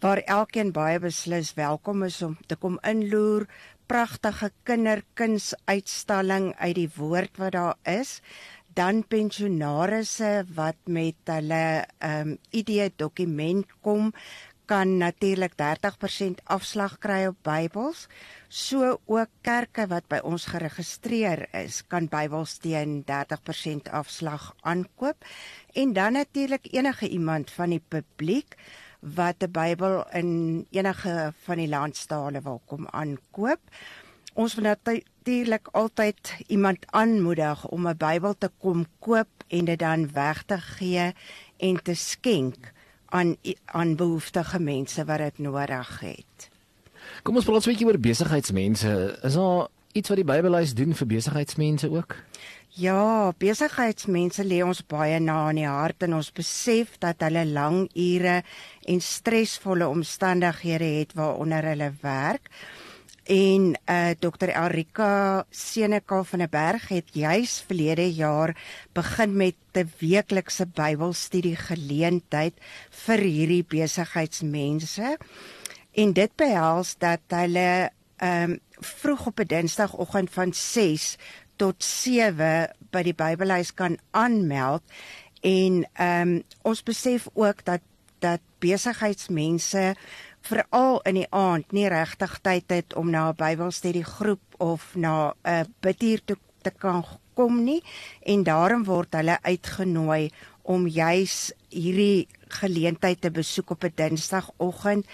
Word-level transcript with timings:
waar 0.00 0.18
elkeen 0.24 0.72
baie 0.72 0.98
beslis 0.98 1.54
welkom 1.54 2.02
is 2.02 2.22
om 2.22 2.38
te 2.46 2.56
kom 2.56 2.78
inloer. 2.82 3.46
Pragtige 3.86 4.50
kinderkunsuitstalling 4.62 6.54
uit 6.56 6.74
die 6.74 6.90
woord 6.96 7.36
wat 7.36 7.52
daar 7.52 7.76
is. 7.82 8.22
Dan 8.74 9.04
pensionarisse 9.06 10.46
wat 10.54 10.76
met 10.86 11.14
hulle 11.24 11.84
ehm 11.98 12.28
um, 12.28 12.38
ID 12.50 12.90
dokument 12.96 13.66
kom 13.82 14.12
kan 14.64 14.96
natuurlik 14.96 15.52
30% 15.56 16.40
afslag 16.44 16.98
kry 16.98 17.26
op 17.26 17.36
Bybels. 17.42 18.06
So 18.48 19.00
ook 19.04 19.30
kerke 19.42 19.86
wat 19.90 20.06
by 20.08 20.20
ons 20.24 20.46
geregistreer 20.52 21.46
is, 21.52 21.82
kan 21.86 22.08
Bybels 22.08 22.58
teen 22.62 23.02
30% 23.08 23.90
afslag 23.90 24.54
aankoop. 24.62 25.24
En 25.72 25.92
dan 25.92 26.12
natuurlik 26.12 26.68
enige 26.72 27.08
iemand 27.08 27.50
van 27.50 27.70
die 27.70 27.82
publiek 27.88 28.56
wat 29.00 29.42
'n 29.42 29.50
Bybel 29.50 30.04
in 30.12 30.66
enige 30.70 31.32
van 31.44 31.56
die 31.56 31.68
landstale 31.68 32.40
wil 32.40 32.62
kom 32.66 32.86
aankoop. 32.88 33.60
Ons 34.34 34.54
wil 34.54 34.74
natuurlik 34.84 35.68
altyd 35.72 36.34
iemand 36.46 36.78
aanmoedig 36.90 37.68
om 37.68 37.88
'n 37.88 37.96
Bybel 37.96 38.34
te 38.38 38.50
kom 38.58 38.86
koop 38.98 39.28
en 39.48 39.64
dit 39.64 39.78
dan 39.78 40.12
weg 40.12 40.42
te 40.42 40.58
gee 40.58 41.12
en 41.56 41.82
te 41.82 41.94
skenk 41.94 42.72
aan 43.14 43.36
aan 43.64 43.94
behoeftige 43.96 44.58
mense 44.58 45.04
wat 45.06 45.22
dit 45.22 45.38
nodig 45.46 46.00
het. 46.00 46.50
Kom 47.22 47.36
ons 47.36 47.46
praat 47.46 47.66
'n 47.66 47.70
bietjie 47.70 47.86
oor 47.86 47.98
besigheidsmense. 47.98 49.18
Is 49.22 49.34
daar 49.34 49.68
iets 49.92 50.08
wat 50.08 50.18
die 50.18 50.30
Bybelhuis 50.32 50.74
doen 50.74 50.94
vir 50.94 51.06
besigheidsmense 51.06 51.90
ook? 51.90 52.16
Ja, 52.74 53.32
besigheidsmense 53.38 54.42
lê 54.44 54.64
ons 54.66 54.82
baie 54.86 55.20
na 55.20 55.48
in 55.50 55.60
die 55.62 55.68
hart 55.68 56.02
en 56.02 56.14
ons 56.14 56.32
besef 56.34 56.98
dat 56.98 57.22
hulle 57.22 57.44
lang 57.46 57.84
ure 57.94 58.42
en 58.82 59.00
stresvolle 59.00 59.88
omstandighede 59.88 60.88
het 60.98 61.14
waaronder 61.14 61.62
hulle 61.70 61.92
werk. 62.00 62.50
En 63.24 63.72
uh 63.88 64.10
Dr 64.20 64.48
Erika 64.52 65.44
Seneka 65.50 66.22
van 66.22 66.38
der 66.38 66.48
Berg 66.48 66.88
het 66.88 67.08
juis 67.12 67.62
verlede 67.66 68.12
jaar 68.12 68.56
begin 68.92 69.36
met 69.36 69.54
'n 69.72 69.92
weeklikse 69.98 70.66
Bybelstudie 70.66 71.56
geleentheid 71.56 72.54
vir 72.90 73.18
hierdie 73.18 73.64
besigheidsmense. 73.64 75.16
En 75.92 76.12
dit 76.12 76.36
behels 76.36 76.96
dat 76.98 77.20
hulle 77.28 77.90
ehm 78.16 78.50
um, 78.50 78.60
vroeg 78.80 79.26
op 79.26 79.40
'n 79.40 79.46
Dinsdagoggend 79.46 80.30
van 80.30 80.52
6 80.52 81.16
tot 81.56 81.84
7 81.84 82.70
by 82.90 83.02
die 83.02 83.14
Bybelhuis 83.14 83.74
kan 83.74 83.98
aanmeld 84.10 84.82
en 85.40 85.88
ehm 85.92 86.28
um, 86.28 86.42
ons 86.62 86.82
besef 86.82 87.28
ook 87.32 87.64
dat 87.64 87.80
dat 88.18 88.40
besigheidsmense 88.58 89.94
veral 90.44 91.00
in 91.08 91.18
die 91.22 91.28
aand 91.32 91.72
nie 91.72 91.88
regtig 91.88 92.38
tyd 92.44 92.70
het 92.72 92.94
om 92.94 93.10
na 93.10 93.30
'n 93.30 93.36
Bybelstudie 93.36 94.04
groep 94.04 94.44
of 94.58 94.94
na 94.94 95.34
'n 95.44 95.66
biduur 95.80 96.20
te, 96.24 96.36
te 96.62 96.70
kan 96.70 97.04
kom 97.34 97.64
nie 97.64 97.82
en 98.22 98.44
daarom 98.44 98.84
word 98.84 99.14
hulle 99.14 99.38
uitgenooi 99.42 100.30
om 100.62 100.86
juis 100.86 101.52
hierdie 101.68 102.28
geleentheid 102.60 103.20
te 103.20 103.30
besoek 103.30 103.70
op 103.70 103.84
'n 103.84 103.92
Dinsdagoggend. 103.94 105.06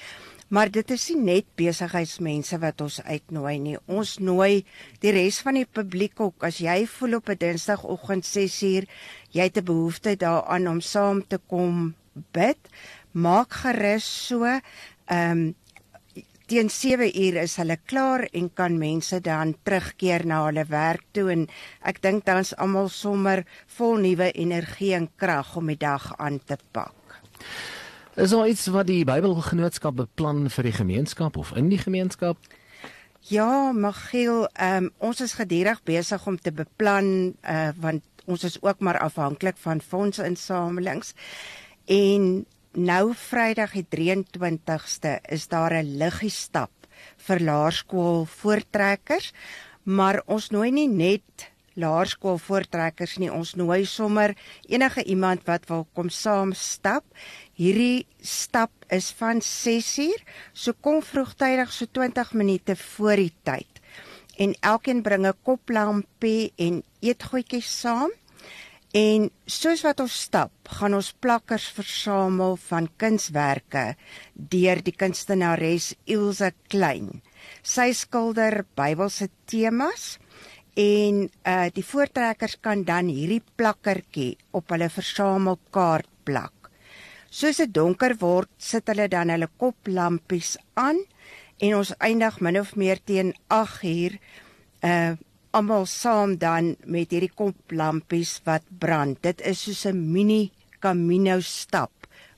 Maar 0.48 0.70
dit 0.70 0.91
is 0.91 1.08
nie 1.08 1.22
net 1.22 1.47
besigheidsmense 1.54 2.58
wat 2.58 2.80
ons 2.80 3.02
uitnooi 3.02 3.58
nie. 3.58 3.76
Ons 3.86 4.18
nooi 4.18 4.64
die 4.98 5.12
res 5.14 5.41
van 5.41 5.54
die 5.54 5.66
publiek 5.66 6.20
ook. 6.20 6.42
As 6.42 6.58
jy 6.58 6.86
voel 6.86 7.14
op 7.14 7.28
'n 7.28 7.38
Dinsdagoggend 7.38 8.24
6uur 8.26 8.84
jy 9.30 9.42
het 9.42 9.56
'n 9.56 9.64
behoefte 9.64 10.16
daaraan 10.16 10.68
om 10.68 10.80
saam 10.80 11.26
te 11.26 11.38
kom 11.47 11.94
bid, 12.32 12.58
maak 13.12 13.52
gerus 13.52 14.26
so 14.26 14.60
ehm 15.10 15.48
um, 15.48 15.54
teen 16.50 16.71
7 16.71 17.06
uur 17.15 17.37
is 17.44 17.53
hulle 17.60 17.76
klaar 17.87 18.25
en 18.34 18.48
kan 18.54 18.75
mense 18.78 19.21
dan 19.22 19.53
terugkeer 19.62 20.25
na 20.26 20.41
hulle 20.48 20.65
werk 20.66 21.04
toe 21.15 21.28
en 21.31 21.44
ek 21.87 22.00
dink 22.03 22.25
dan's 22.26 22.50
almal 22.59 22.88
sommer 22.91 23.44
vol 23.76 24.00
nuwe 24.03 24.32
energie 24.32 24.91
en 24.98 25.06
krag 25.16 25.53
om 25.60 25.71
die 25.71 25.78
dag 25.78 26.10
aan 26.19 26.41
te 26.43 26.59
pak. 26.75 27.21
Is 28.19 28.34
daar 28.34 28.50
iets 28.50 28.66
wat 28.75 28.91
die 28.91 29.04
Bybelgenootskap 29.06 29.94
beplan 30.03 30.48
vir 30.50 30.66
die 30.66 30.75
gemeenskap 30.75 31.38
of 31.38 31.54
in 31.54 31.71
die 31.71 31.78
gemeenskap? 31.78 32.38
Ja, 33.30 33.71
Magiel, 33.72 34.48
ehm 34.59 34.91
um, 34.91 34.92
ons 34.98 35.21
is 35.21 35.39
gedurig 35.39 35.84
besig 35.86 36.27
om 36.27 36.39
te 36.39 36.51
beplan 36.51 37.34
uh 37.47 37.71
want 37.78 38.03
ons 38.27 38.45
is 38.45 38.59
ook 38.63 38.80
maar 38.80 38.98
afhanklik 38.98 39.56
van 39.59 39.80
fondsinsamelings 39.80 41.15
en 41.86 42.47
nou 42.74 43.14
Vrydag 43.16 43.72
die 43.74 43.86
23ste 43.86 45.18
is 45.28 45.48
daar 45.48 45.74
'n 45.74 45.98
liggie 45.98 46.30
stap 46.30 46.70
vir 47.16 47.40
laerskool 47.40 48.26
voortrekkers, 48.26 49.32
maar 49.82 50.22
ons 50.26 50.50
nooi 50.50 50.70
nie 50.70 50.88
net 50.88 51.50
laerskool 51.74 52.38
voortrekkers 52.38 53.18
nie, 53.18 53.32
ons 53.32 53.54
nooi 53.54 53.84
sommer 53.84 54.34
enige 54.68 55.04
iemand 55.04 55.46
wat 55.46 55.66
wil 55.68 55.86
kom 55.94 56.08
saam 56.08 56.52
stap. 56.52 57.04
Hierdie 57.54 58.06
stap 58.20 58.70
is 58.88 59.10
van 59.10 59.40
6uur, 59.40 60.20
so 60.52 60.72
kom 60.72 61.02
vroegtydig 61.02 61.72
so 61.72 61.86
20 61.86 62.32
minute 62.32 62.76
voor 62.76 63.16
die 63.16 63.32
tyd. 63.42 63.80
En 64.36 64.54
elkeen 64.60 65.02
bring 65.02 65.26
'n 65.26 65.34
koplampie 65.42 66.52
en 66.56 66.82
eetgoedjies 67.00 67.80
saam. 67.80 68.10
En 68.91 69.28
soos 69.47 69.84
wat 69.87 70.01
ons 70.03 70.15
stap, 70.27 70.51
gaan 70.66 70.97
ons 70.98 71.13
plakkers 71.22 71.69
versamel 71.77 72.57
van 72.59 72.89
kunswerke 72.98 73.95
deur 74.34 74.81
die 74.83 74.95
kunstenares 74.98 75.92
Ilse 76.10 76.51
Klein. 76.66 77.21
Sy 77.63 77.92
skilder 77.95 78.65
Bybelse 78.75 79.28
temas 79.47 80.16
en 80.75 81.28
uh 81.47 81.69
die 81.71 81.87
voortrekkers 81.87 82.59
kan 82.60 82.83
dan 82.83 83.07
hierdie 83.07 83.45
plakkertjie 83.57 84.34
op 84.51 84.75
hulle 84.75 84.91
versamelkaart 84.91 86.10
plak. 86.27 86.71
Soos 87.31 87.63
dit 87.63 87.71
donker 87.71 88.16
word, 88.19 88.51
sit 88.59 88.91
hulle 88.91 89.07
dan 89.07 89.31
hulle 89.31 89.47
koplampies 89.57 90.57
aan 90.75 90.98
en 91.63 91.78
ons 91.78 91.95
eindig 92.03 92.42
min 92.42 92.59
of 92.59 92.75
meer 92.75 92.98
teen 93.07 93.37
8 93.47 93.87
uur 93.87 94.19
uh 94.83 95.15
almal 95.50 95.86
saam 95.86 96.36
dan 96.38 96.74
met 96.86 97.10
hierdie 97.10 97.32
koplampies 97.34 98.38
wat 98.47 98.66
brand. 98.78 99.18
Dit 99.22 99.41
is 99.41 99.62
soos 99.62 99.86
'n 99.86 100.12
mini 100.12 100.50
Camino 100.80 101.41
stap 101.41 101.91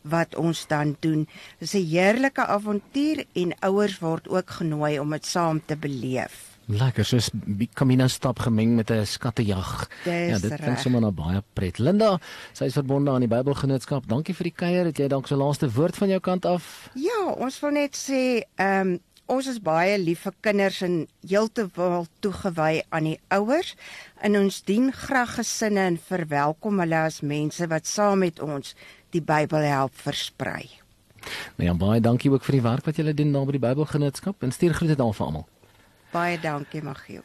wat 0.02 0.34
ons 0.34 0.66
dan 0.66 0.96
doen. 1.00 1.28
Dis 1.58 1.74
'n 1.74 1.86
heerlike 1.86 2.46
avontuur 2.46 3.24
en 3.32 3.54
ouers 3.60 3.98
word 3.98 4.28
ook 4.28 4.50
genooi 4.50 4.98
om 4.98 5.10
dit 5.10 5.26
saam 5.26 5.60
te 5.66 5.76
beleef. 5.76 6.52
Lekker, 6.66 7.04
soos 7.04 7.30
Camino 7.74 8.06
stap 8.06 8.38
gemeng 8.38 8.76
met 8.76 8.90
'n 8.90 9.06
skattejag. 9.06 9.88
Ja, 10.04 10.38
dit 10.38 10.54
klink 10.54 10.78
sommer 10.78 11.00
na 11.00 11.10
baie 11.10 11.42
pret. 11.52 11.78
Linda, 11.78 12.18
sy 12.52 12.64
is 12.64 12.72
verbonde 12.72 13.10
aan 13.10 13.20
die 13.20 13.28
Bybelgenootskap. 13.28 14.06
Dankie 14.06 14.34
vir 14.34 14.44
die 14.44 14.54
kuier. 14.54 14.84
Het 14.84 14.98
jy 14.98 15.08
dalk 15.08 15.26
so 15.26 15.36
laaste 15.36 15.70
woord 15.70 15.96
van 15.96 16.08
jou 16.08 16.20
kant 16.20 16.44
af? 16.44 16.90
Ja, 16.94 17.32
ons 17.36 17.60
wil 17.60 17.70
net 17.70 17.96
sê, 17.96 18.42
ehm 18.56 18.88
um, 18.88 19.00
ons 19.32 19.48
is 19.48 19.60
baie 19.62 19.96
lief 19.98 20.26
vir 20.26 20.34
kinders 20.44 20.82
en 20.84 20.96
heeltemal 21.24 22.06
toegewy 22.24 22.82
aan 22.92 23.08
die 23.10 23.18
ouers. 23.32 23.74
En 24.20 24.36
ons 24.38 24.60
dien 24.68 24.90
graag 24.92 25.36
gesinne 25.40 25.86
en 25.92 25.98
verwelkom 26.10 26.82
hulle 26.82 27.00
as 27.08 27.22
mense 27.24 27.66
wat 27.72 27.88
saam 27.88 28.24
met 28.26 28.42
ons 28.44 28.74
die 29.12 29.24
Bybel 29.24 29.64
help 29.68 29.96
versprei. 29.96 30.68
Nou 31.56 31.68
ja, 31.68 31.74
baie 31.78 32.00
dankie 32.02 32.30
ook 32.32 32.44
vir 32.44 32.58
die 32.58 32.64
werk 32.64 32.88
wat 32.88 32.98
julle 32.98 33.14
doen 33.14 33.32
daar 33.32 33.46
by 33.48 33.56
die 33.56 33.64
Bybelgenootskap 33.66 34.42
en 34.42 34.52
stuur 34.52 34.74
groete 34.78 34.98
daar 34.98 35.14
vir 35.16 35.26
almal. 35.26 35.46
Baie 36.12 36.40
dankie, 36.40 36.82
Magiel. 36.84 37.24